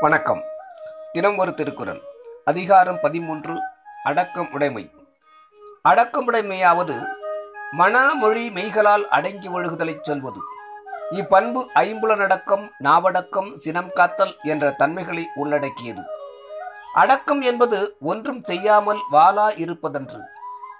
வணக்கம். 0.00 0.42
தினம் 1.12 1.36
ஒரு 1.36 1.54
திருக்குறள். 1.54 2.00
அதிகாரம் 2.44 3.00
பதிமூன்று 3.00 3.58
அடக்கம் 4.04 4.52
உடைமை. 4.52 4.90
அடக்கம் 5.82 6.32
உடைமையாவது 6.32 7.06
மனமொழி 7.70 8.50
மெய்களால் 8.50 9.08
அடங்கி 9.08 9.48
ஒழுகுதலைச் 9.48 10.00
சொல்வது. 10.00 10.40
இப்பண்பு 11.10 11.66
ஐம்புலனடக்கம் 11.74 12.70
நாவடக்கம் 12.84 13.54
சினம் 13.54 13.90
காத்தல் 13.92 14.36
என்ற 14.42 14.70
தன்மைகளை 14.70 15.26
உள்ளடக்கியது. 15.34 16.02
அடக்கம் 16.94 17.40
என்பது 17.40 17.96
ஒன்றும் 18.00 18.44
செய்யாமல் 18.44 18.98
வாலா 19.12 19.50
இருப்பதன்று. 19.56 20.20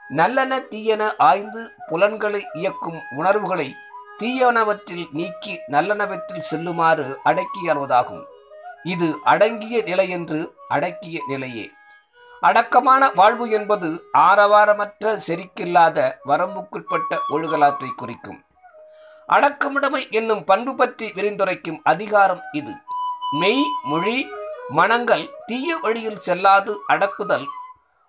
நல்லன 0.08 0.60
தீயன 0.60 1.16
ஆய்ந்து 1.18 1.70
புலன்களை 1.88 2.46
இயக்கும் 2.52 3.00
உணர்வுகளை 3.16 3.74
தீயனவற்றில் 4.18 5.06
நீக்கி 5.12 5.60
நல்லனவற்றில் 5.70 6.38
செல்லுமாறு 6.38 7.18
அடக்கியல்வதாகும் 7.24 8.22
இது 8.86 9.18
அடங்கிய 9.24 9.82
நிலை 9.82 10.08
என்று 10.08 10.54
அடக்கிய 10.68 11.22
நிலையே. 11.28 11.70
அடக்கமான 12.40 13.10
வாழ்வு 13.10 13.50
என்பது 13.50 14.08
ஆரவாரமற்ற 14.18 15.20
செருக்கில்லாத 15.26 16.12
வரம்புக்குட்பட்ட 16.26 17.18
ஒழுகலாற்றை 17.30 17.88
குறிக்கும். 17.96 18.44
அடக்கமுடைமை 19.28 20.10
என்னும் 20.10 20.44
பண்பு 20.44 20.74
பற்றி 20.74 21.06
விரிந்துரைக்கும் 21.08 21.78
அதிகாரம் 21.82 22.42
இது. 22.52 22.74
மெய் 23.30 23.64
மொழி 23.82 24.28
மனங்கள் 24.68 25.30
தீய 25.46 25.76
வழியில் 25.76 26.16
செல்லாது 26.16 26.80
அடக்குதல் 26.88 27.46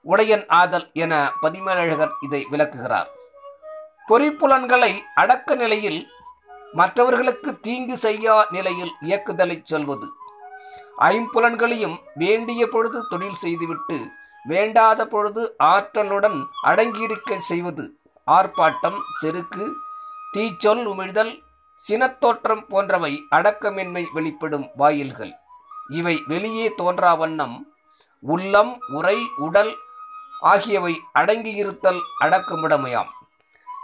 உடையன் 0.02 0.46
ஆதல் 0.48 0.90
என 0.94 1.32
பதிமேலழகர் 1.42 2.14
இதை 2.22 2.48
விளக்குகிறார். 2.50 3.10
பொறிப்புலன்களை 4.08 4.92
அடக்க 5.16 5.56
நிலையில் 5.56 6.08
மற்றவர்களுக்கு 6.74 7.60
தீங்கு 7.60 7.98
செய்யா 7.98 8.46
நிலையில் 8.50 8.94
இயக்குதலைச் 9.02 9.66
சொல்வது. 9.66 10.12
ஐம்புலன்களையும் 10.98 11.98
வேண்டிய 12.14 12.68
பொழுது 12.68 13.00
தொழில் 13.10 13.36
செய்துவிட்டு 13.36 13.98
வேண்டாத 14.46 15.08
பொழுது 15.08 15.56
ஆற்றலுடன் 15.64 16.38
அடங்கியிருக்க 16.64 17.38
செய்வது. 17.38 17.86
ஆர்ப்பாட்டம் 18.28 19.00
செருக்கு 19.20 19.66
தீச்சொல் 20.34 20.84
உமிழ்தல் 20.86 21.34
சினத்தோற்றம் 21.84 22.64
போன்றவை 22.70 23.14
அடக்கமின்மை 23.32 24.04
வெளிப்படும் 24.14 24.70
வாயில்கள். 24.76 25.34
இவை 25.90 26.16
வெளியே 26.28 26.74
தோன்றா 26.76 27.14
வண்ணம் 27.14 27.58
உள்ளம் 28.20 28.74
உரை 28.90 29.18
உடல் 29.38 29.74
ஆகியவை 30.40 30.94
அடங்கியிருத்தல் 31.20 32.02
அடக்கமுடமையாம். 32.26 33.12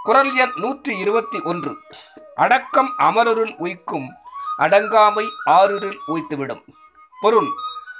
குரல் 0.03 0.36
எண் 0.36 0.56
நூற்றி 0.56 0.97
இருபத்தி 0.97 1.41
ஒன்று 1.41 1.73
அடக்கம் 2.36 2.91
அமரருள் 2.97 3.53
உய்க்கும் 3.58 4.08
அடங்காமை 4.58 5.25
ஆறுரில் 5.45 6.00
உய்த்துவிடும். 6.08 6.64
பொருள் 7.23 7.47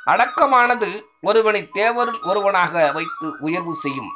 அடக்கமானது 0.05 1.05
ஒருவனை 1.21 1.69
தேவரில் 1.73 2.19
ஒருவனாக 2.23 2.91
வைத்து 2.91 3.35
உயர்வு 3.39 3.73
செய்யும். 3.75 4.11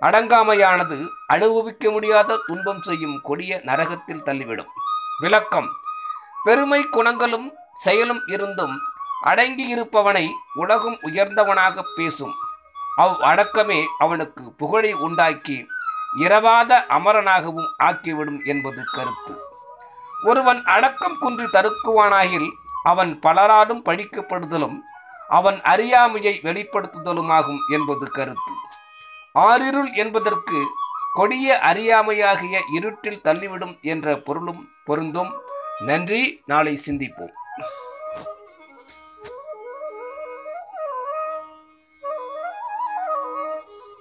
அடங்காமையானது 0.00 1.08
அனுபவிக்க 1.26 1.90
முடியாத 1.90 2.40
துன்பம் 2.46 2.82
செய்யும் 2.82 3.20
கொடிய 3.22 3.60
நரகத்தில் 3.64 4.22
தள்ளிவிடும். 4.22 4.72
விளக்கம். 5.20 5.68
பெருமை 6.44 6.82
குணங்களும் 6.82 7.52
செயலும் 7.74 8.22
இருந்தும் 8.26 8.78
அடங்கியிருப்பவனை 9.24 10.30
உலகம் 10.54 10.98
உயர்ந்தவனாக 11.02 11.82
பேசும். 11.96 12.34
அவ் 12.96 13.20
அடக்கமே 13.20 13.84
அவனுக்கு 13.98 14.52
புகழை 14.52 14.92
உண்டாக்கி 14.92 15.66
இரவாத 16.18 16.84
அமரனாகவும் 16.88 17.70
ஆக்கிவிடும் 17.82 18.44
என்பது 18.44 18.82
கருத்து. 18.92 19.36
ஒருவன் 20.24 20.64
அடக்கம் 20.64 21.18
குன்றி 21.18 21.44
தருக்குவானாகில் 21.44 22.60
அவன் 22.82 23.18
பலராலும் 23.26 23.82
பழிக்கப்படுதலும் 23.84 24.78
அவன் 25.28 25.60
அறியாமையை 25.60 26.40
வெளிப்படுத்துதலுமாகும் 26.42 27.58
என்பது 27.72 28.10
கருத்து. 28.10 28.52
ஆறிருள் 29.38 29.92
என்பதற்கு 29.94 30.66
கொடிய 31.12 31.58
அறியாமையாகிய 31.58 32.60
இருட்டில் 32.72 33.20
தள்ளிவிடும் 33.24 33.80
என்ற 33.80 34.16
பொருளும் 34.16 34.68
பொருந்தும். 34.84 35.32
நன்றி. 35.84 36.42
நாளை 36.46 36.80
சிந்திப்போம். 36.86 37.32